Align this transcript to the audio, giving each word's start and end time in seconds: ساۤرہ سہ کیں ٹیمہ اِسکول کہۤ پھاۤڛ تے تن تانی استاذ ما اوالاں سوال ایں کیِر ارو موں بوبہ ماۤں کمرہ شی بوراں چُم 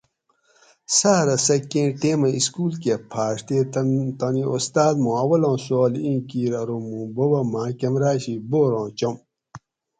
ساۤرہ 0.97 1.35
سہ 1.45 1.55
کیں 1.69 1.89
ٹیمہ 1.99 2.29
اِسکول 2.37 2.73
کہۤ 2.81 2.99
پھاۤڛ 3.11 3.35
تے 3.47 3.57
تن 3.73 3.89
تانی 4.19 4.43
استاذ 4.55 4.93
ما 5.03 5.11
اوالاں 5.21 5.57
سوال 5.65 5.93
ایں 6.05 6.19
کیِر 6.29 6.51
ارو 6.61 6.77
موں 6.87 7.05
بوبہ 7.15 7.41
ماۤں 7.51 7.71
کمرہ 7.79 8.11
شی 8.23 8.33
بوراں 8.49 8.87
چُم 8.97 9.15